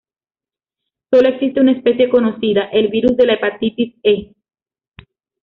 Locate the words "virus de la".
2.87-3.33